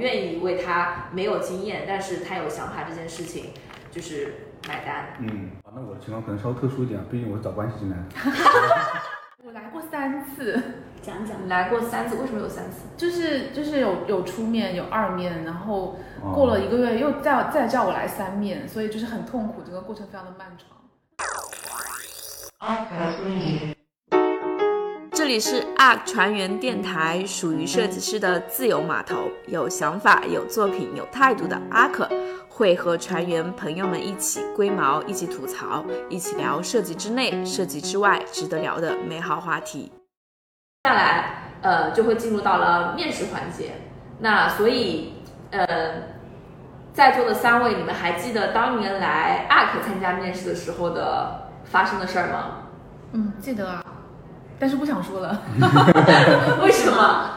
[0.00, 3.52] 愿意为他没有经验，但是他有想法这件事情，
[3.90, 4.34] 就是
[4.66, 5.14] 买单。
[5.20, 8.02] 嗯，啊，那我的情况可能稍微特殊一点，毕竟我是找关系进来的。
[9.42, 10.62] 我来过三次，
[11.02, 12.82] 讲讲来过三次，为什么有三次？
[12.96, 20.68] 就是就是有有初面有二面，然后哦过了一个月又再再叫我来三面，所以就是很痛苦，整个过程非常的漫长。
[25.20, 32.08] 这里是 ARK 船员电台，属于设计师的自由码头，有想法、有作品、有态度的 ARK
[32.48, 39.92] 会和船员朋友们一起龟毛，一起吐槽，一起聊设计之内、设计之外值得聊的美好话题。
[40.84, 43.72] 接下来，呃，就会进入到了面试环节。
[44.20, 45.16] 那所以，
[45.50, 45.66] 呃，
[46.94, 52.62] 在座的三位，你们还记得当年来 ARK 参加面试的时候的发生的事儿吗？
[53.12, 53.84] 嗯，记得啊，
[54.60, 55.42] 但是不想说了，
[56.62, 57.30] 为什么？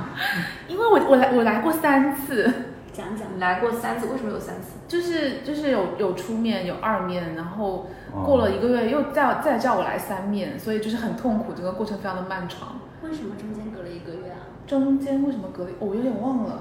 [0.68, 2.52] 因为我我来我来过三次，
[2.92, 4.74] 讲讲你来过三次，为什么有三次？
[4.90, 12.80] 就是就是有有初面有二面，然后哦过了一个月又再再叫我来三面，所以就是很痛苦，整个过程非常的漫长。
[13.02, 14.52] 为什么中间隔了一个月啊？
[14.68, 15.70] 中间为什么隔了？
[15.80, 16.60] 哦我有点忘了。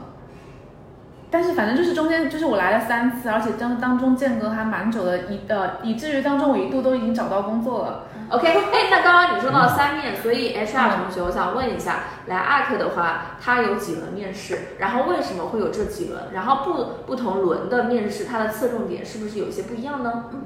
[1.29, 8.05] 但是反正就是中间就是我来了三次，而且当当中间隔还蛮久的，以呃以至于当中我一度都已经找到工作了。
[8.33, 14.59] OK，哎，那刚刚你说到三面，所以 HR 同学，我想问一下，来 ARK 的话，它有几轮面试？
[14.79, 16.33] 然后为什么会有这几轮？
[16.33, 20.25] 然后不不同轮的面试，它的侧重点是不是有一些不一样呢？
[20.33, 20.43] 嗯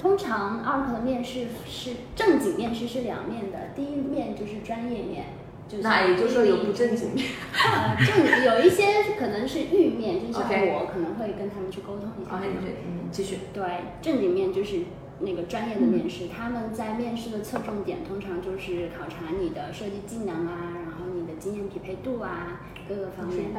[0.00, 5.26] 通常 ARK 的面试是正经面试是两面的，第一面就是专业面，
[5.68, 7.26] 就是那也就是说有不正经面。
[7.52, 8.86] 呃正有一些
[9.18, 12.30] 可能是预面，就像我可能会跟他们去沟通一下。
[12.30, 13.40] 好，那你去，嗯，继续。
[13.52, 13.62] 对，
[14.00, 14.76] 正经面就是
[15.20, 23.50] 那个专业的面试，他们在面试的侧重点通常就是考察你的设计技能啊，然后你的经验匹配度啊，各个方面。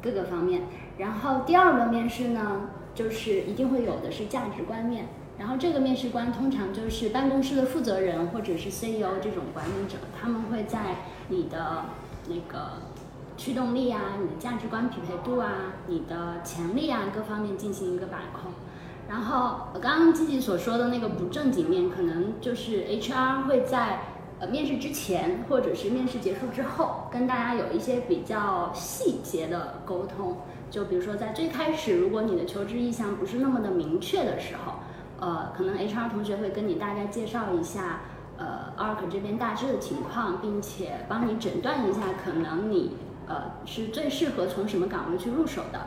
[0.00, 0.62] 各个方面。
[0.98, 5.06] 然后第二轮面试呢，就是一定会有的是价值观面。
[5.38, 10.96] 然后这个面试官通常就是办公室的负责人或者是 CEO 这种管理者，他们会在
[11.28, 11.84] 你的
[12.28, 12.82] 那个
[13.36, 18.52] 驱动力啊、你的价值观匹配度啊、你的潜力啊各方面进行一个把控。
[19.08, 24.00] 然后刚刚积极所说的那个不正经面，可能就是 HR 会在
[24.40, 30.38] 呃面试之前或者是面试结束之后，跟大家有一些比较细节的沟通。
[30.70, 34.74] 就比如说在最开始，如果你的求职意向不是那么的明确的时候，
[35.20, 38.00] 呃，可能 HR 同学会跟你大概介绍一下，
[38.38, 42.96] 呃，ARK 这边大致的情况，并且帮你诊断一下，可能你
[43.28, 45.78] 呃是最适合从什么岗位去入手的。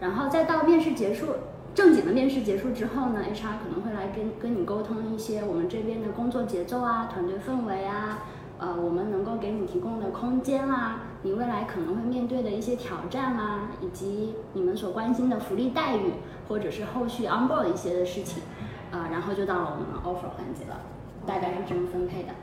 [0.00, 1.26] 然后再到面试结束，
[1.74, 8.24] 正经的面试结束之后呢，HR 可能会来跟跟你沟通一些我们这边的工作节奏啊、团队氛围啊，
[8.58, 16.12] 呃，我们能够给你提供的空间啊，你未来可能会面对的一些挑战啊，以及你们所关心的福利待遇，
[16.48, 18.42] 或者是后续 onboard 一些的事情，
[18.90, 20.76] 啊、然后就到了我们 offer 环节了，
[21.24, 22.34] 大概是这么分配的。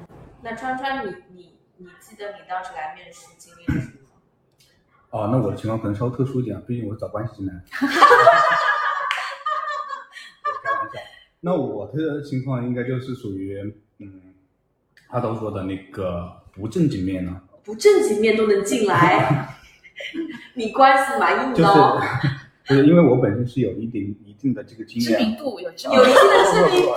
[0.42, 4.12] 那川川，你你你记得你当时来面试经历了什么吗？
[5.12, 7.62] 哦，那我的情况可能稍微特殊一点，毕竟我是找关系进来的。
[10.64, 10.98] 开玩笑。
[11.48, 13.58] 那我的情况应该就是属于，
[14.00, 14.12] 嗯，
[15.08, 19.48] 阿东说的那个不正经面呢，不正经面都能进来，
[20.56, 22.02] 你关系蛮硬就是的哦，
[22.66, 26.94] 就是因为我本身是有一定一定的这个经验知，名度有知名有一，定的知名度。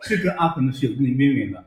[0.00, 1.62] 是跟阿鹏是有一定的渊源的，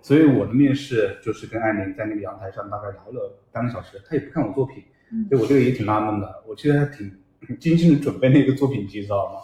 [0.00, 7.12] 所以我的面试就是跟艾琳在那个阳台上大概聊了半个小时，他也不看我作品，嗯所以我这个也挺纳闷的，我其实还挺
[7.60, 9.40] 精心的准备那个作品集，知道吗？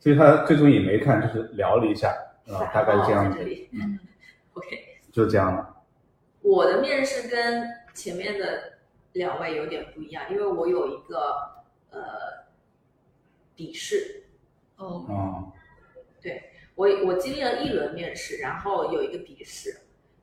[0.00, 2.08] 所以他最终也没看，就是聊了一下，
[2.48, 3.68] 啊、大概是这样子哦在这，里。
[3.72, 3.98] 嗯
[4.54, 5.76] ，OK，就这样了。
[6.40, 8.78] 我的面试跟前面的
[9.12, 12.00] 两位有点不一样，因为我有一个呃
[13.54, 14.24] 笔试，
[14.76, 15.52] 哦，
[16.22, 19.80] 对，我我经历了一轮面试，然后有一个笔试，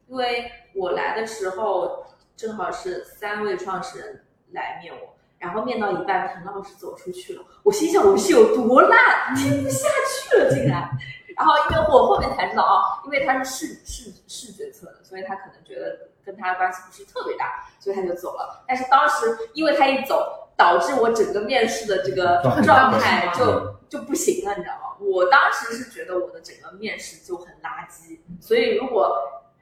[0.08, 4.24] 因为我来的时候正好是三位创始人
[4.54, 10.90] 来面我，然后面到一半，滕老师走出去了，我心想我是有多烂，听不下去了竟然。
[11.38, 18.64] 然后因为我后面才知道啊，因为他是视视视觉测的，所以他可能觉得跟他关系不是特别大，所以他就走了。
[18.68, 24.98] 但是当时因为他一走，导致我整个面试的这个状态就就不行了，你知道吗？
[25.00, 29.16] 我当时是觉得我的整个面试就很垃圾，所以如果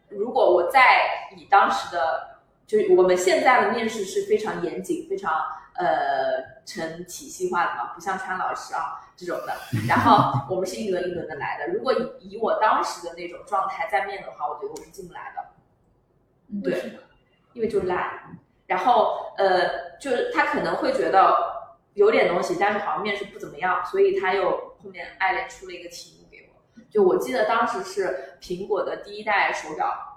[0.07, 2.34] 如果我再以当时的，
[2.67, 5.33] 就是我们现在的面试是非常严谨、非常
[5.75, 9.56] 呃成体系化的嘛，不像川老师啊这种的。
[9.88, 11.73] 然后我们是一轮一轮的来的。
[11.73, 15.45] 如果以以我当时的那种状态在面的话，我觉得我是进不来的。
[16.63, 17.00] 对，
[17.53, 18.38] 因为就懒。
[18.68, 26.81] 然后呃，就是他可能会觉得有点东西，但是好像面试不怎么样，所以他又后面爱恋出了一个题目给我。
[26.89, 30.14] 就我记得当时是苹果的第一代手表，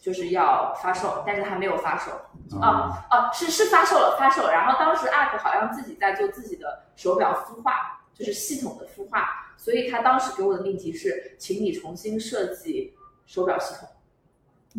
[0.00, 2.12] 就是要发售，但是还没有发售。
[2.60, 4.52] 啊，哦，是是发售了，发售了。
[4.52, 12.96] 然后当时 App 好像自己在做自己的手表孵化，就是系统的孵化，所以他当时给我的命题是，请你重新设计
[13.26, 13.88] 手表系统，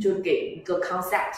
[0.02, 1.36] 就给一个 concept。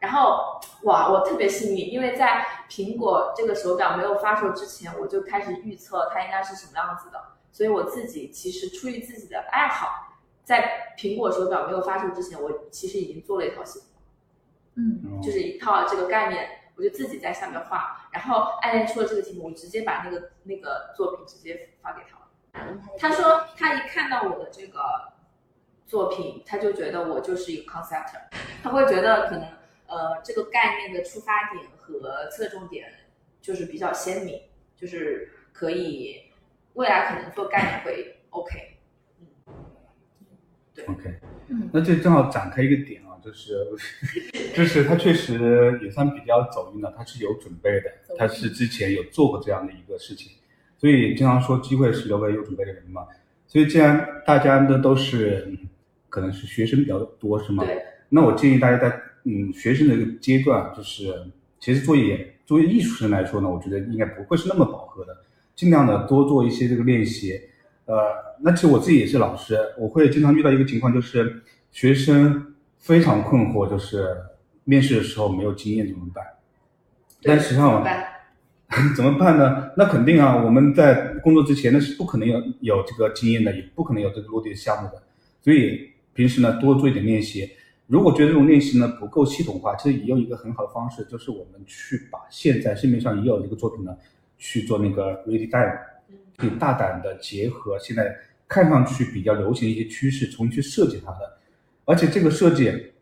[0.00, 7.22] 然后哇，我特别幸运，因为在苹果这个手表没有发售之前，我就开始预测它应该是什么样子的。
[7.52, 10.09] 所以我自己其实出于自己的爱好，
[10.50, 13.88] 在苹果手表没有发售之前，我其实已经做了一套系统。
[14.74, 22.76] 嗯，就是一套这个概念，我就自己在下面画，然后暗恋出了这个题目，我直接把那个那个作品直接发给他了。
[22.98, 24.80] 他说他一看到我的这个
[25.86, 28.20] 作品，他就觉得我就是一个 conceptor，
[28.60, 29.46] 他会觉得可能
[29.86, 32.92] 呃这个概念的出发点和侧重点
[33.40, 34.42] 就是比较鲜明，
[34.76, 36.24] 就是可以
[36.74, 38.69] 未来可能做概念会 OK。
[40.86, 41.14] OK，
[41.48, 43.66] 嗯那这正好展开一个点啊，就是
[44.54, 50.32] 就是他确实也算比较走运的，他是有准备的，他是之前有做过这样的一个事情，
[50.78, 53.02] 所以经常说机会是留给有准备的人嘛。
[53.46, 55.58] 所以既然大家呢都是嗯
[56.08, 57.64] 可能是学生比较多是吗？
[57.64, 61.12] 对，那我建议大家在嗯学生的一个阶段，就是
[61.58, 65.16] 其实作业作为艺术生来说呢，我觉得应该不会是那么饱和的，
[65.54, 67.40] 尽量的多做一些这个练习。
[67.90, 71.42] 呃，那其实我自己也是老师，我会经常遇到一个情况，就是
[71.72, 74.16] 学生非常困惑，就是
[74.62, 76.24] 面试的时候没有经验怎么办？
[77.20, 78.06] 但实际上怎么办？
[78.94, 79.72] 怎么办呢？
[79.76, 85.02] 那肯定啊，我们在工作之前那是不可能有有这个经验的，也不可能有这个落地的项目的，
[85.42, 87.50] 所以平时呢多做一点练习。
[87.88, 93.96] 如果觉得这种练习呢不够系统化，其实也有一个很好的方式，就是我们去把现在市面上已有的这个作品呢
[94.38, 95.76] 去做那个 redesign，
[96.40, 98.16] 可以大胆的结合现在
[98.48, 101.38] 看上去比较流行的一些趋势，重新去设计它的。
[101.84, 102.92] 而且这个设计，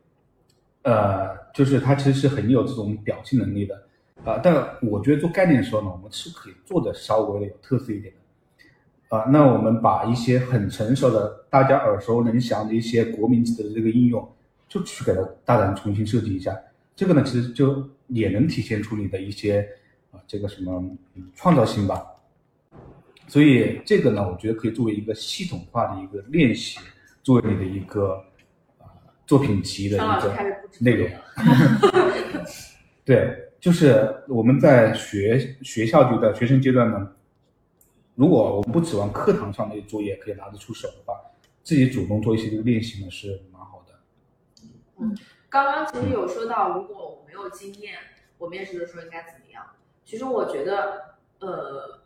[0.83, 3.85] 呃，就是它其实是很有这种表现能力的。
[4.25, 4.53] 啊、但
[4.83, 9.17] 我觉得做概念的时候呢，我们是可以做的稍微的有特色一点的。
[9.17, 14.29] 啊、那我们把一些很成熟的、大家耳熟能详的一些国民级的这个应用，
[14.69, 16.55] 就去给它大胆重新设计一下。
[16.97, 19.67] 这个呢，其实就也能体现出你的一些
[20.11, 22.05] 啊、这个什么嗯创造性吧。
[23.29, 26.81] 所以这个呢，我觉得可以作为一个系统化的一个练习，
[27.23, 28.25] 作为你的一个
[28.79, 28.89] 啊、
[29.27, 31.11] 作品集的张老师一个开始布置内容。
[33.05, 37.13] 对，就是我们在学学校阶段、学生阶段呢，
[38.15, 41.15] 如果我们不指望课堂上的作业可以拿得出手的话，
[41.63, 43.95] 自己主动做一些这个练习呢是蛮好的。
[44.99, 45.17] 嗯
[45.51, 47.95] 刚刚其实有说到，如果我没有经验，
[48.37, 49.65] 我面试的时候应该怎么样？
[50.05, 52.01] 其实我觉得，呃，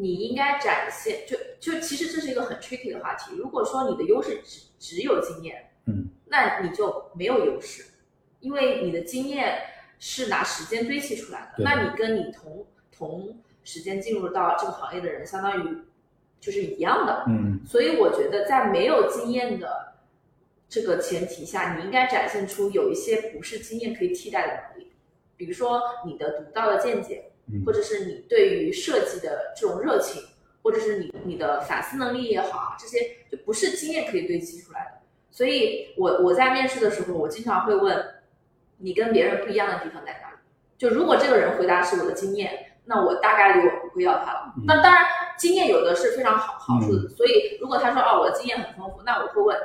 [0.00, 3.34] 你应该展现，就就其实这是一个很 tricky 的话题。
[3.36, 7.84] 如果说你的优势只只有经验，嗯，那你就没有优势，
[8.40, 9.58] 因为你的经验
[9.98, 11.64] 是拿时间堆砌出来的。
[11.64, 12.64] 那你跟你同
[12.96, 15.78] 同时间进入到这个行业的人，相当于
[16.40, 17.24] 就是一样的。
[17.26, 19.94] 嗯所以我觉得在没有经验的
[20.68, 24.92] 这个前提下，你应该展现出有一些不是经验可以替代的能力，
[25.36, 27.27] 比如说你的独到的见解，嗯
[27.64, 30.22] 或者是你对于设计的这种热情，
[30.62, 32.98] 或者是你你的反思能力也好啊，这些
[33.30, 34.98] 就不是经验可以堆积出来的。
[35.30, 38.04] 所以我我在面试的时候，我经常会问
[38.78, 40.36] 你跟别人不一样的地方在哪里。
[40.76, 44.54] 就如果这个人回答是我的经验，那我大概率我不会要他了。
[44.56, 45.04] 嗯那当然，
[45.36, 49.58] 经验有的是非常好好处的，所以如果他说哦我的经验很丰富，那我会问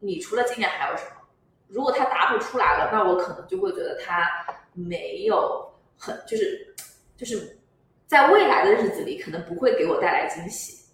[0.00, 1.10] 你除了经验还有什么？
[1.68, 4.26] 如果他答不出来了，那我可能就会觉得他
[4.72, 6.74] 没有很就是
[7.18, 7.58] 就是
[8.06, 10.86] 在未来的日子里可能不会给我带来惊喜，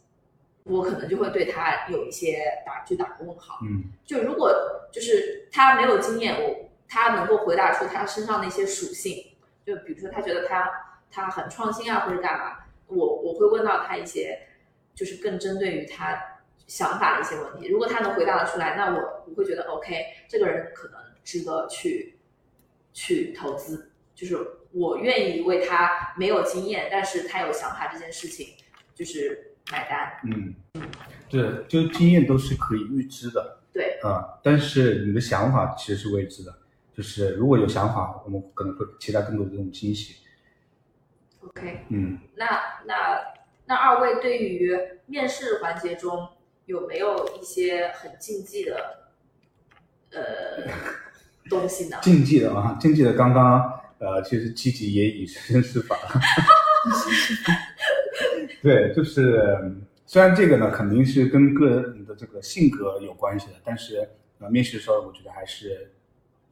[0.64, 3.60] 我可能就会对他有一些打就打个问号。
[3.62, 4.52] 嗯就如果
[4.90, 9.24] 就是他没有经验，我他能够回答出他身上的一些属性，
[9.64, 10.68] 就比如说他觉得他
[11.10, 14.38] 他很创新啊，或者干嘛，我我会问到他一些
[14.94, 16.18] 就是更针对于他
[16.66, 17.68] 想法的一些问题。
[17.68, 19.94] 如果他能回答得出来，那我我会觉得 OK，
[20.26, 22.16] 这个人可能值得去
[22.92, 24.36] 去投资，就是
[24.74, 28.48] 我愿意为他没有经验，但是他有想法这件事情，
[28.94, 30.12] 就是买单。
[30.24, 30.54] 嗯，
[31.30, 33.60] 对，就经验都是可以预知的。
[33.72, 36.54] 对，啊、但是你的想法其实是未知的。
[36.96, 40.16] 就是如果有想法，我们可能会期待更多的这种惊喜。
[41.40, 42.46] OK，嗯，那
[42.86, 43.20] 那
[43.66, 46.28] 那二位对于面试环节中
[46.66, 49.10] 有没有一些很禁忌的
[50.12, 50.70] 呃
[51.50, 51.98] 东西呢？
[52.00, 55.96] 禁忌的啊，禁忌的刚刚呃呃，其实积极也以身试法。
[58.62, 59.74] 对，就是
[60.06, 64.08] 虽然这个呢肯定是跟个人的这个性格有关系的，但是
[64.38, 65.90] 呃，面试的时候我觉得还是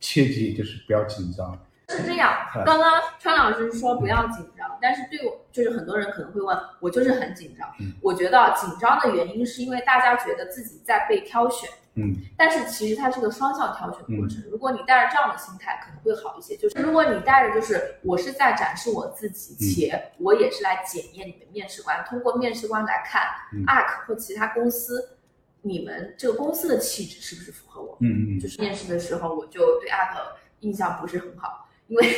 [0.01, 1.59] 切记就是不要紧张。
[1.89, 2.33] 是这样，
[2.65, 7.71] 刚刚川老师说不要紧张，但是对我就是很多人可能会问我，就是很紧张。
[7.81, 14.43] 嗯我觉得紧张的原因是因为大家觉得自己在被挑选，嗯但是其实它是个双向挑选的过程。
[14.51, 16.57] 如果你带着这样的心态，可能会好一些。
[16.57, 23.23] 就是如果你带着就是我是在展示我自己，嗯且我也是来检验你们面试官，通过面试官来看
[23.53, 25.17] 嗯 ARK 或其他公司，
[25.61, 27.97] 你们这个公司的气质是不是符合我？
[28.01, 30.17] 嗯嗯就是面试的时候，我就对 ARK
[30.61, 32.15] 印象不是很好，因为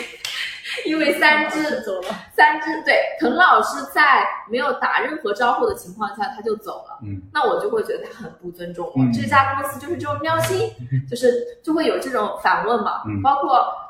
[0.86, 9.02] 因为三只 走了，三只对滕老师在没有打任何招呼的情况下他就走了，嗯那我就会觉得他很不尊重我。
[9.02, 10.70] 嗯这家公司就是这种喵星，
[11.08, 13.80] 就是就会有这种反问嘛，嗯包括。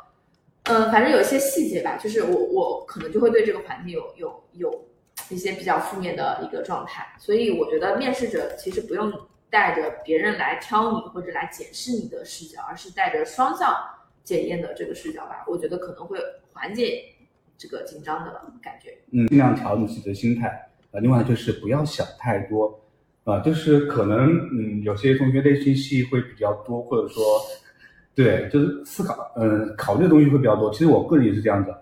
[0.67, 4.85] 嗯，反正有一些细节吧，就是我我可能就会对这个环境有有有
[5.29, 9.13] 一些比较负面的一个状态，所以我觉得面试者其实不用
[9.51, 13.77] 带着别人来挑你或者来检视你的视角，而是带着双向
[14.23, 16.19] 检验的这个视角吧，我觉得可能会
[16.55, 17.05] 缓解
[17.59, 18.33] 这个紧张的
[18.63, 18.97] 感觉。
[19.11, 20.71] 嗯，尽量调整自己的心态。
[20.93, 22.81] 呃，另外就是不要想太多，
[23.25, 27.23] 啊、就是可能嗯，有些同学内心戏会比较多，或者说，
[28.15, 30.73] 对，就是思考，嗯，考虑的东西会比较多。
[30.73, 31.75] 其实我个人也是这样子，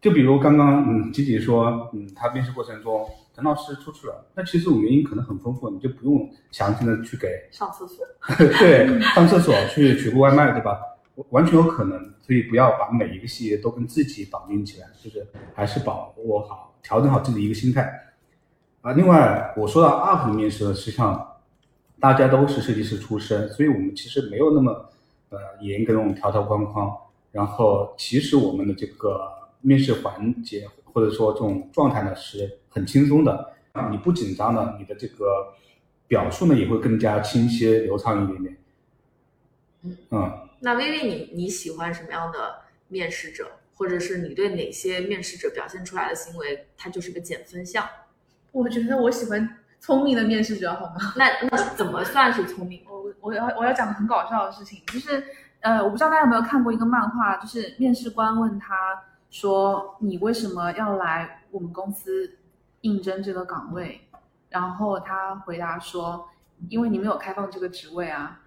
[0.00, 10.78] 就比如刚刚嗯，吉吉说，嗯，他面试过程中陈老师出去了，那其实这种原因可能很丰富，你就不用详细的去给上厕所， 对，上厕所去取个外卖，对吧？
[11.28, 18.14] 完全有可能，所以不要把每一个细节都跟自己绑定起来，就是还是把握好、调整好自己的一个心态。
[18.80, 21.36] 啊，另外我说到 UP 的面试呢，实际上
[21.98, 24.88] 大家都是设计师出身，所以我们其实没有那么
[25.28, 26.96] 呃严格那种条条框框。
[27.30, 33.52] 然后其实我们的这个面试环节或者说这种状态呢是很轻松的，
[33.90, 35.52] 你不紧张呢，你的这个
[36.08, 38.56] 表述呢也会更加清晰流畅一点点。
[39.82, 40.32] 嗯嗯。
[40.60, 47.88] 那薇薇你你喜欢什么样的面试者，或者是你对哪些面试者表现出来的行为，它就是个减分项？
[48.52, 51.14] 我觉得我喜欢聪明的面试者，好吗？
[51.16, 52.84] 那那怎么算是聪明？
[52.86, 55.24] 我我要我要讲个很搞笑的事情，就是
[55.60, 58.76] 呃，我不知道大家有没有看过一个漫画，就是面试官问他
[59.30, 62.36] 说：“你为什么要来我们公司
[62.82, 64.00] 应征这个岗位？”
[64.50, 66.28] 然后他回答说
[66.68, 68.39] ：“因为你没有开放这个职位啊。”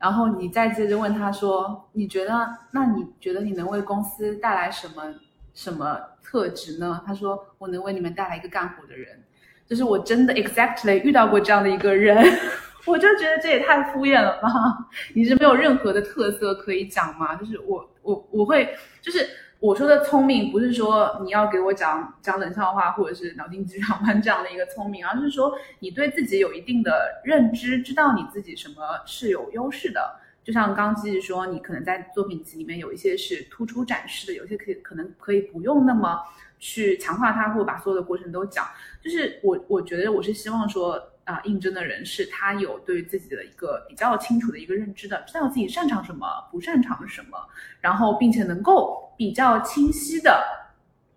[0.00, 2.48] 然后你再接着问他说：“你觉得？
[2.72, 5.14] 那你觉得你能为公司带来什么
[5.52, 9.22] 什么特质呢？”他说：“我能为你们带来一个干活的人。”
[9.68, 12.16] 就是我真的 exactly 遇到过这样的一个人，
[12.86, 14.48] 我就觉得这也太敷衍了吧！
[15.14, 17.34] 你是没有任何的特色可以讲吗？
[17.36, 19.28] 就是我我我会就是
[19.60, 28.74] 我说的聪明，不是说你要给我讲讲冷笑话或者是脑筋急转弯这样的一个聪明，而是说你对自己有一定的认知，知道你自己什么
[29.04, 30.18] 是有优势的。
[30.42, 36.18] 就像刚继续说，你可能在作品集里面有一些是突出展示的，有些可以可能可以不用那么
[36.58, 38.64] 去强化它，或者把所有的过程都讲。
[39.04, 47.38] 就是我我觉得我是希望说啊、应征的人是他有对自己的一个比较清楚的一个认知的，知道自己擅长什么，不擅长什么，
[47.80, 50.42] 然后并且能够比较清晰的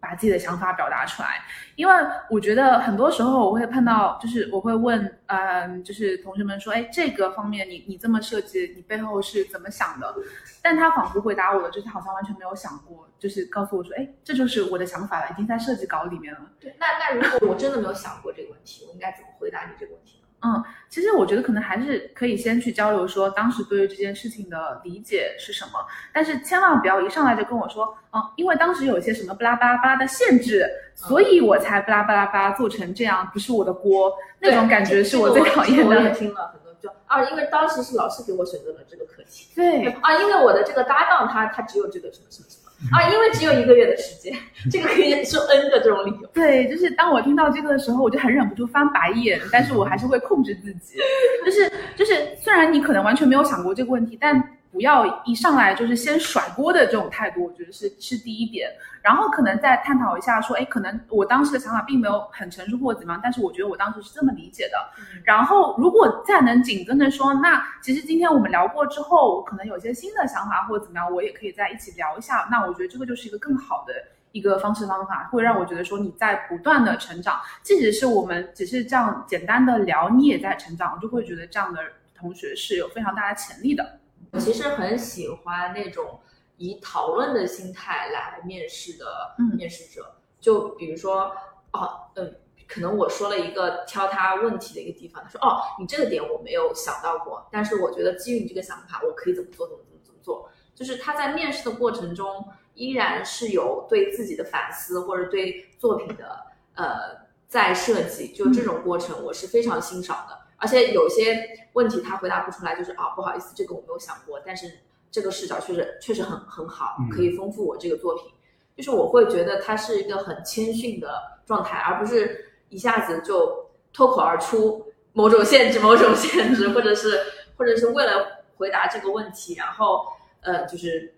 [0.04, 1.42] 把自己的想法表达出来。
[1.76, 1.94] 因为
[2.30, 10.14] 我觉得很多时候我会碰到，就是我会问，嗯，就是同学们说，哎，这个方面你你这么设计，你背后是怎么想的？
[10.62, 16.42] 但他仿佛回答我的就是好像完全没有想过，就是告诉我说，哎，这就是我的想法了，已经在设计稿里面了。
[16.60, 20.64] 对，那那如果我真的没有想过这个问题，我应该怎么回答你这个问题呢？
[20.90, 25.80] 其实我觉得可能还是可以先去交流，说当时对于这件事情的理解是什么，
[26.14, 36.12] 但是千万不要一上来就跟我说，嗯，因为当时有一些什么巴拉巴拉巴拉的限制，所以我才巴拉巴拉巴拉做成这样，不是我的锅，那种感觉是我最讨厌的我也的。
[36.12, 44.36] 听了很多，就啊，因为当时是老师给我选择了这个课题，对，啊，因为我的这个搭档他他只有这个什么什么什么啊，因为只有一个月的时间，
[44.70, 46.28] 这个可以说 N 个这种理由。
[46.34, 50.98] 对，就是当我听到这个的时候，我就很忍不住翻白眼，但是我还是会控制自己。
[51.46, 54.36] 就 是就是，虽然你可能完全没有想过这个问题，但
[54.74, 58.70] 不要一上来就是先甩锅的这种态度，我觉得是是第一点。
[59.04, 64.78] 然后可能再探讨一下，说，哎，可能我当时的想法并没有很成熟或者怎么样，但是我觉得我当时是这么理解的。
[65.24, 72.48] 然后如果再能紧跟着说，那其实今天我们聊过之后，我可能有些新的想法或者怎么样，我也可以在一起聊一下。
[72.50, 73.94] 那我觉得这个就是一个更好的
[74.32, 81.82] 一个方式方法，会让我觉得说你在不断的成长，即使是我们只是这样简单的聊，你也在成长，我就会觉得这样的
[82.16, 84.00] 同学是有非常大的潜力的。
[84.34, 86.20] 我其实很喜欢那种
[86.58, 89.06] 以讨论的心态来面试的
[89.38, 90.16] 嗯面试者。
[90.42, 91.32] 就比如说，
[91.72, 92.36] 哦，嗯，
[92.68, 100.50] 可能我说了一个挑他问题的一个地方，他说，哦，你这个点我没有想到过，但是我觉得基于你这个想法，我可以怎么做，怎么怎么怎么做。
[100.76, 110.43] 就是他在面试的过程中，依然是有对自己的反思或者对作品的呃再设计，就这种过程我是非常欣赏的。
[110.64, 114.72] 而且有些问题他回答不出来，就是啊不好意思，这个我没有想过，但是
[115.12, 118.32] 这个视角确实确实很很好嗯，可以丰富我这个作品。
[118.78, 127.20] 就是我会觉得他是一个很谦逊的状态，而不是一下子就脱口而出某种限制、某种限制，或者是
[127.58, 130.08] 或者是为了回答这个问题，然后
[130.42, 131.14] 呃，就是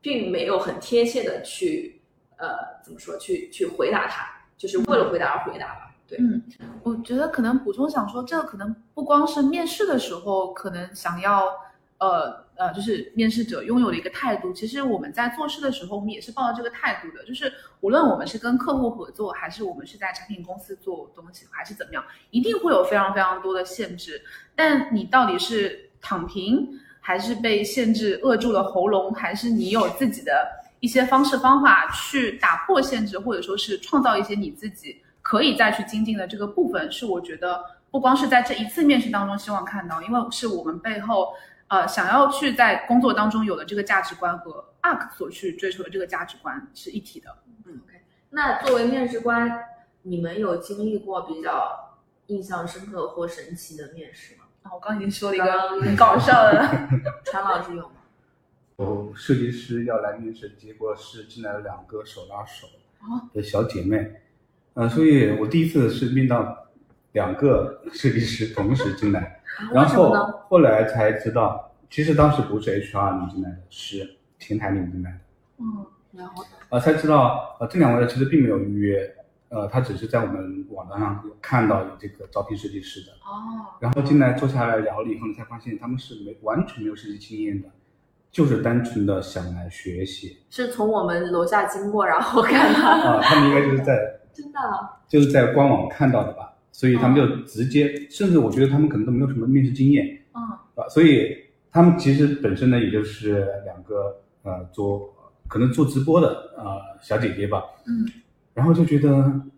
[0.00, 2.00] 并没有很贴切的去
[2.38, 4.24] 呃怎么说去去回答他，
[4.56, 5.83] 就是为了回答而回答吧。
[6.06, 6.42] 对，嗯，
[6.82, 11.46] 我觉得可能补充想说，这个可能不光是面试的时候可能想要，
[11.98, 14.52] 呃呃，就是面试者拥有的一个态度。
[14.52, 24.22] 其实我们在做事的时候，我们也是抱着这个态度的，就是无论我们是跟客户合作，还是我们是在产品公司做东西，还是怎么样，一定会有非常非常多的限制。
[24.54, 26.68] 但你到底是躺平，
[27.00, 30.48] 还是被限制扼住了喉咙，还是你有自己的
[30.80, 41.32] 一些方式方法去打破限制，或者说是创造一些你自己可以再去精进的这个部分，是我觉得不光是在这一次面试当中希望看到，因为是我们背后
[41.68, 47.38] 呃想要去在工作当中有的这个价值观和 ARK 所去追求的这个价值观是一体的。
[47.64, 49.64] 嗯，OK 那作为面试官，
[50.02, 54.44] 你们有经历过比较印象深刻或神奇的面试吗？
[54.64, 56.68] 啊，我刚刚已经说了一个很搞笑的，
[57.24, 57.94] 传老师有吗？
[58.76, 62.66] 哦设计师要来面试，结果是进来了两个手拉手
[63.32, 64.22] 的小姐妹，
[64.74, 66.66] 呃，所以我第一次是面到
[67.12, 69.40] 两个设计师同时进来，
[69.72, 70.12] 然后？
[70.48, 75.18] 后来才知道，其实当时不是 HR 领进来的，是前台领进来的，
[75.58, 79.14] 嗯，然后呃，才知道呃这两位其实并没有预约，
[79.48, 87.68] 呃，他只是在我们网站上有看到有这个招聘设计师的，哦，然后进来坐下来聊了以后呢，才发现他们是没完全没有设计经验的，
[88.30, 90.38] 就是单纯的想来学习。
[90.50, 94.58] 是从我们楼下经过，然后看到，啊，他们应该就是在真的。
[94.58, 100.42] 啊就是在官网看到的吧，所以他们就直接，甚至我觉得他们可能都没有什么面试经验嗯。
[100.74, 101.36] 啊，所以
[101.70, 105.14] 他们其实本身呢，也就是两个呃做
[105.46, 108.08] 可能做直播的呃小姐姐吧，嗯，
[108.54, 109.08] 然后就觉得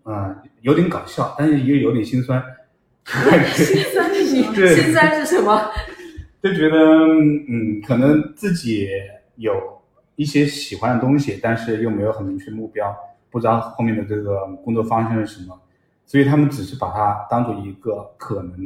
[0.03, 2.43] 呃有点搞笑，但是又有点心酸，
[3.55, 4.53] 心酸是什么？
[4.53, 4.75] 对。
[4.75, 5.71] 心酸是什么？
[6.43, 6.77] 就觉得
[7.47, 8.87] 嗯，可能自己
[9.37, 9.81] 有
[10.15, 12.95] 一些喜欢的东西，但是又没有很明确目标，
[13.29, 15.59] 不知道后面的这个工作方向是什么，
[16.05, 18.57] 所以他们只是把它当做一个可能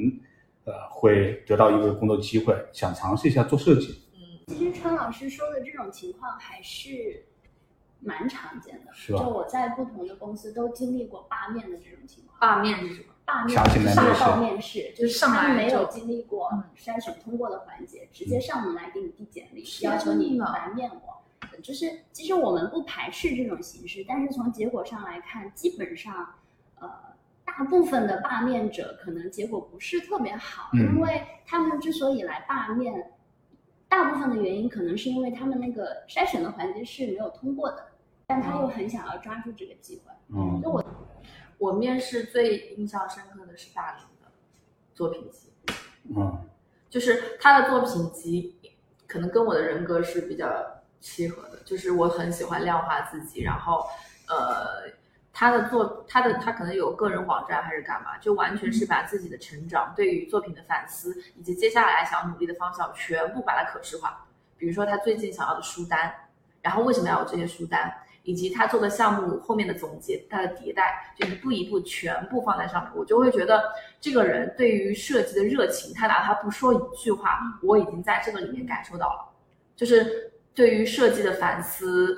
[0.66, 4.56] 呃会得到一个工作机会，想尝试一下做设计，嗯。
[4.56, 7.24] 其实川老师说的这种情况还是
[8.00, 9.20] 蛮常见的，是吧？
[9.20, 12.38] 就我在不同的公司都经历过罢面的这种情况。
[12.40, 13.08] 罢面是什么？
[13.24, 13.56] 罢面
[13.96, 16.64] 霸道面试，就是上来他们没有经历过嗯。
[16.76, 21.22] 筛选通过的环节，直接上门来给你递简历，要求你呐来面我。
[21.62, 26.36] 就是其实我们不排斥这种形式，但是从结果上来看，基本上，
[26.80, 26.90] 呃，
[27.46, 30.96] 大部分的罢面者可能结果不是特别好，嗯。
[30.96, 33.12] 因为他们之所以来罢面，
[33.88, 37.86] 大部分的原因可能是因为他们那个筛选的环节是没有通过的，
[38.26, 40.14] 但他又很想要抓住这个机会。
[40.34, 40.84] 嗯就我
[41.58, 44.32] 我面试最印象深刻的是大林的
[44.96, 45.52] 作品集，
[46.16, 46.48] 嗯
[46.90, 48.56] 就是他的作品集
[49.06, 53.86] 可能跟我的人格是比较契合的，就是我很喜欢量化自己，然后
[54.30, 54.90] 呃，
[55.34, 64.26] 他的作他的他可能有个人网站还是干嘛，就完全是把自己的成长、对于作品的反思以及接下来想要努力的方向全部把它可视化。
[64.58, 66.14] 比如说他最近想要的书单，
[66.62, 79.30] 然后为什么要有这些书单，以及他做的项目后面的总结、他的迭代，就一步一步全部放在上面，我就会觉得这个人对于设计的热情，他哪怕不说一句话，我已经在这个里面感受到了，
[79.76, 82.18] 就是对于设计的反思，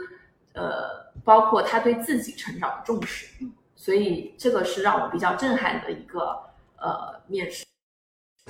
[0.53, 6.41] 呃，包括他对自己成长的重视，所以这个是让我比较震撼的一个
[6.77, 7.63] 呃面试。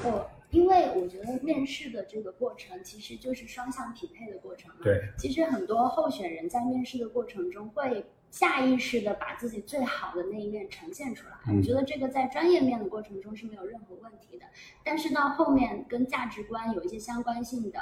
[0.03, 4.77] 我因为我觉得面试的这个过程其实就是双向匹配的过程嘛。
[4.83, 11.33] 对，其实很多候选人在面试的过程中会下意识的把自己最好的那一面呈现出来。
[11.47, 14.45] 嗯我觉得这个在专业面的过程中是没有任何问题的，
[14.83, 17.79] 但是到后面跟价值观有一些相关性的。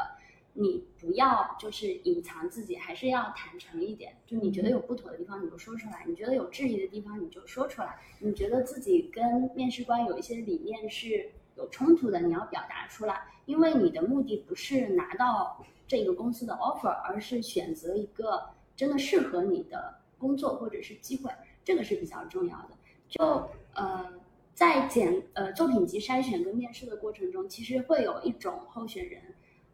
[0.54, 4.14] 你不要就是隐藏自己，还是要坦诚一点。
[4.28, 7.98] 就你觉得有不妥的地方，你就说出来；你觉得有质疑的地方，你就说出来。
[8.20, 18.44] 你觉得自己跟面试官有一些理念是有冲突的，你要表达出来，因为你的目的不是拿到这个公司的 offer，而是选择一个
[18.76, 21.32] 真的适合你的工作或者是机会，
[21.64, 22.72] 这个是比较重要的。
[23.08, 24.12] 就呃，
[24.54, 29.22] 在简呃作品集筛选跟面试的过程中，其实会有一种候选人。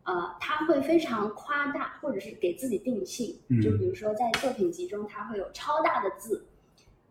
[0.08, 6.48] 呃，他会非常夸大，或者是给自己定性，就比如说在作品集中，他会有超大的字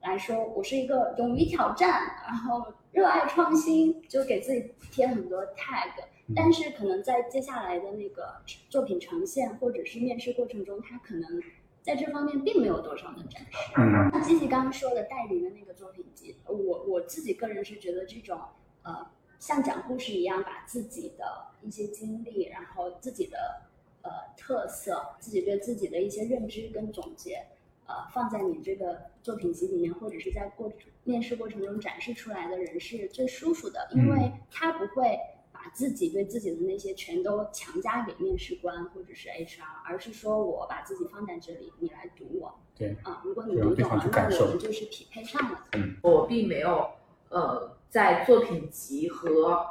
[0.00, 5.90] 来说，我是一个勇于挑战，然后热爱创新，就给自己贴很多 tag。
[6.35, 8.37] 但是可能在接下来的那个
[8.70, 11.42] 作品呈现或者是面试过程中，他可能
[11.82, 13.59] 在这方面并没有多少的展示。
[13.76, 18.40] 那，基基刚刚说的代理的那个作品集，我我自己个人是觉得这种
[18.85, 19.06] 呃。
[19.38, 23.62] 像讲故事一样，把自己的一些经历，然后自己的
[24.03, 27.46] 呃特色，自己对自己的一些认知跟总结，
[27.87, 30.72] 呃，放在你这个作品集里面，或者是在过
[31.05, 35.18] 面试过程中展示出来的人是最舒服的，因为他不会
[35.53, 42.59] 把自己对自己的那些全都强加给面试官或者是 HR，而是说我把自己放在这里，你来读我。
[42.77, 45.64] 对啊，如果你读懂了，那我们就是匹配上了。
[45.72, 46.90] 嗯，我并没有
[47.37, 47.77] 呃。
[47.88, 49.64] 在作品集和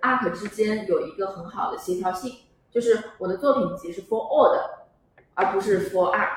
[0.00, 2.36] ARK 之间有一个很好的协调性，
[2.70, 4.86] 就是我的作品集是 for all 的，
[5.32, 6.36] 而不是 for ARK。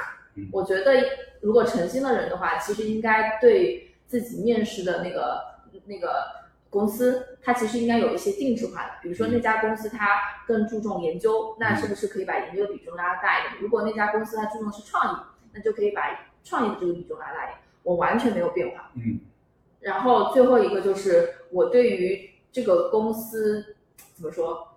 [0.52, 0.94] 我觉得
[1.42, 5.44] 如果诚心的人的话，其实应该对自己面试的那个
[5.86, 6.24] 那个
[6.72, 8.92] 公司，它其实应该有一些定制化的。
[9.04, 10.08] 比如说那家公司它
[10.48, 13.62] 更注重研究，那是不是可以把研究的比重拉大一点？
[13.62, 15.18] 如果那家公司它注重是创意，
[15.54, 16.02] 那就可以把
[16.44, 17.60] 创意的这个比重拉大一点。
[17.84, 18.90] 我完全没有变化。
[18.96, 19.20] 嗯。
[19.80, 23.76] 然后最后一个就是我对于这个公司
[24.16, 24.76] 怎么说，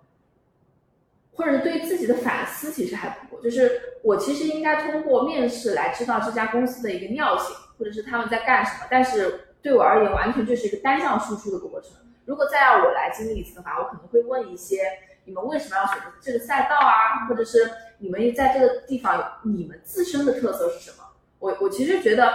[1.33, 3.41] 或者是对自己的反思其实还不够。
[3.41, 8.87] 就是我其实应该通过面试来知道这家公司的一个尿性，或者是他们在干什么。
[8.89, 11.91] 但是对我而言，完全就是一个单向输出的过程。
[12.25, 14.83] 如果再让我来经历一次的话，我可能会问一些：
[15.25, 17.27] 你们为什么要选择这个赛道啊？
[17.27, 21.03] 或者是你们在这个地方你们自身的特色是什么？
[21.39, 22.31] 我我其实觉得。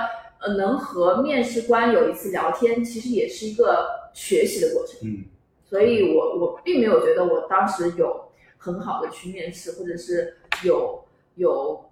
[0.47, 5.01] 呃，能和面试官有一次聊天，其实也是一个学习的过程。
[5.03, 5.25] 嗯，
[5.65, 11.05] 所以我我并没有觉得我当时有很好的去面试，或者是有
[11.35, 11.91] 有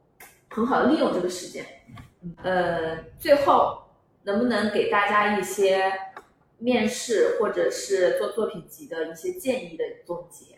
[0.50, 1.66] 很好的利用这个时间。
[2.44, 3.82] 呃，最后
[4.22, 5.92] 能不能给大家一些
[6.58, 10.54] 面试或者是做作品集的一些建议的总结，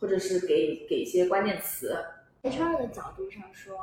[0.00, 1.96] 或者是给给一些关键词
[2.42, 3.76] ？HR 的角度上说，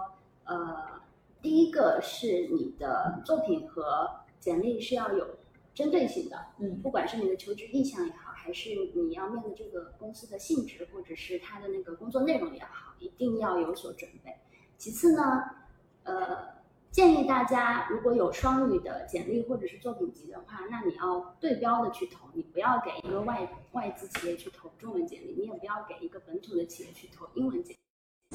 [0.43, 1.01] 呃。
[1.43, 5.27] 第一个是你的作品和简历是要有
[5.73, 14.33] 针对性的，嗯，不管是你的求职意向也好，还是你要面的这个公司的性质，或者是它的那个工作内容也好，一定要有所准备。
[14.77, 15.43] 其次呢，
[16.03, 16.47] 呃，
[16.91, 27.79] 建议大家如果有双语的简历或者是作品集的话，那你要对标的去投，你不要给一个外外资企业去投中文简历，你也不要给一个本土的企业去投英文简历。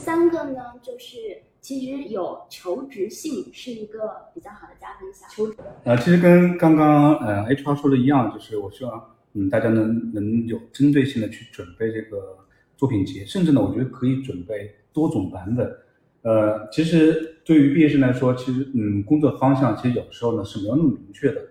[0.02, 5.28] 三个呢，就是其实有求职性是一个比较好的加分项。
[5.30, 5.52] 求
[5.84, 12.38] 呃，其实跟刚刚呃 HR 说的一样，就是我希望嗯大家能能有针对性的去准备这个
[12.76, 15.76] 作品集，甚至呢，我觉得可以准备多种版本。
[16.22, 21.42] 呃，其实对于毕业生来说，其实嗯工作方向其实有时候呢是没有那么明确的。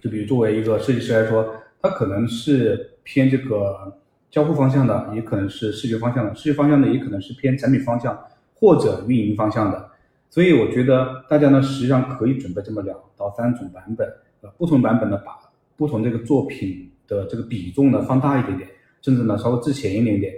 [0.00, 3.98] 就比如作为一个设计师来说，他可能是偏这个。
[4.30, 8.14] 交互方向的也可能是视觉方向的，视觉方向的也可能是偏产品方向
[8.58, 9.90] 或者运营方向的，
[10.28, 14.06] 所以我觉得大家呢实际上可以准备这么两到三种版本，
[14.40, 15.38] 呃，不同版本呢把
[15.76, 18.68] 不同这个作品的这个比重呢放大一点点，
[19.00, 20.34] 甚至呢稍微滞前一点点，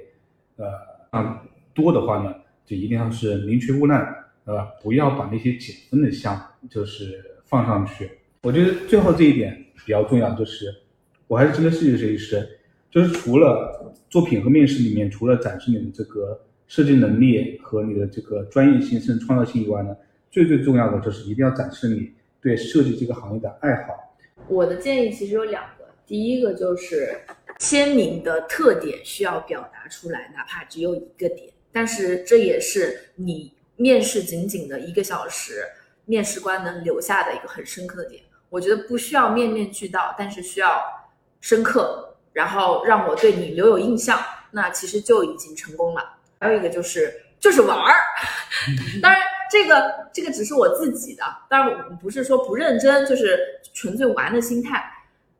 [0.56, 0.66] 呃，
[1.11, 2.35] 啊多的话呢
[2.66, 4.06] 就一定要是宁缺毋滥，
[4.44, 8.11] 呃，不要把那些减分的项就是放上去。
[8.42, 9.56] 我觉得最后这一点
[9.87, 10.66] 比较重要，就是
[11.26, 12.56] 我还是针对视觉设计师。
[12.90, 16.37] 就是除了作品和面试里面，除了展示你的这个
[16.70, 19.96] 设计能力和你的这个专业性甚至创造性以外呢，
[20.30, 24.16] 最最重要的就是一定要展示你对设计这个行业的爱好。
[24.46, 27.22] 我的建议其实有两个，第一个就是
[27.59, 35.64] 签名的特点需要表达出来，哪怕只有一个点，但是这也是你面试仅仅的一个小时，
[36.04, 38.22] 面试官能留下的一个很深刻的点。
[38.48, 40.80] 我觉得不需要面面俱到，但是需要
[41.40, 42.06] 深刻。
[42.33, 44.16] 然后让我对你留有印象，
[44.52, 46.00] 那其实就已经成功了。
[46.40, 47.94] 还有一个就是就是玩儿，
[49.00, 53.38] 当然这个这个只是我自己的，当然我不是说不认真，就是
[53.72, 54.83] 纯粹玩的心态。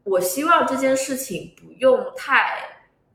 [0.05, 2.53] 我希望这件事情不用太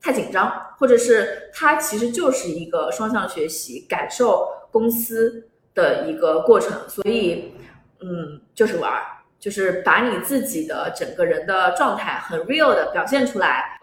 [0.01, 6.71] 太紧张，或者是它其实就是一个双向学习、感受公司的一个过程。
[6.89, 7.53] 所以，
[8.01, 9.03] 嗯，就是玩儿。
[9.37, 13.79] 就是把你自己的整个人的状态很 real 的表现出来。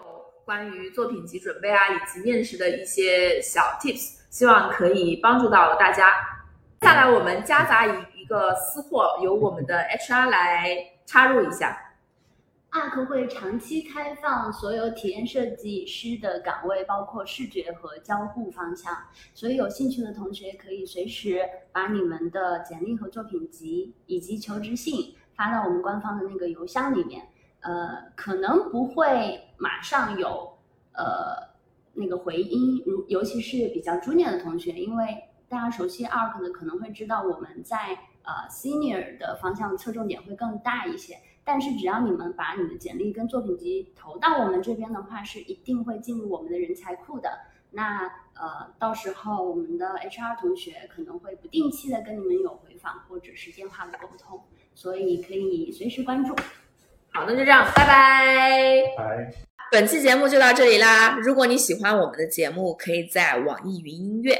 [0.52, 6.12] 关于作品集准备啊，以及面试的一些小 tips，希望可以帮助到大家。
[6.78, 11.94] 接下来我们夹杂一一个私货，由我们的 HR 来插入一下。
[12.70, 18.94] ARK 会长期开放所有体验设计师的岗位，包括视觉和交互方向。
[19.32, 21.40] 所以有兴趣的同学可以随时
[21.72, 27.26] 把你们的简历和作品集以及求职信发到我们官方的那个邮箱里面。
[27.62, 30.59] 呃，可能不会马上有
[30.92, 31.51] 呃
[31.94, 41.16] 那个回音，如尤其是比较 junior 的同学，因为大家熟悉 ARK 的可能会知道我们在呃 senior 的方向侧重点会更大一些。
[41.44, 47.31] 但是只要你们把你的简历跟作品集投到我们这边的话，是一定会进入我们的人才库的。
[47.72, 54.40] 那呃，到时候我们的 HR 同学可能会不定期的跟你们有回访或者是电话的沟通，
[54.75, 56.35] 所以可以随时关注。
[57.14, 58.83] 好，那就这样，拜拜。
[58.96, 59.35] 拜。
[59.70, 61.18] 本期节目就到这里啦！
[61.20, 64.38] 如果你喜欢我们的节目，可以在网易云音乐、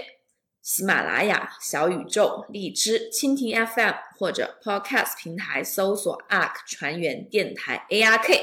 [0.63, 8.39] 喜马拉雅、小宇宙、荔枝、蜻蜓 FM 或者 Podcast 平台搜索 ARK 船员电台 ARK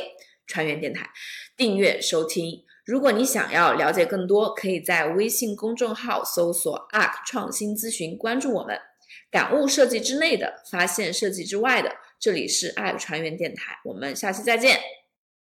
[0.45, 1.09] 船员电台，
[1.57, 2.63] 订阅收听。
[2.85, 8.79] 如果你想要了解更多，可以在微信公众号搜索 ARK 创新咨询，关注我们。
[9.31, 11.91] 感悟设计之内的，发现设计之外的。
[12.19, 14.77] 这里是爱的船员电台，我们下期再见。